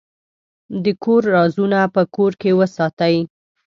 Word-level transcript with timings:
د 0.83 0.85
کور 1.03 1.21
رازونه 1.35 1.79
په 1.93 2.01
کور 2.15 2.31
کې 2.41 2.51
وساتئ. 2.59 3.15